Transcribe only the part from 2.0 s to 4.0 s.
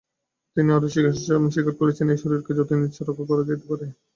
যে, এই শরীরকে যতদিন ইচ্ছা রক্ষা করা যাইতে পারে।